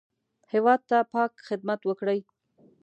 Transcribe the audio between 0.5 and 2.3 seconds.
هېواد ته پاک خدمت وکړئ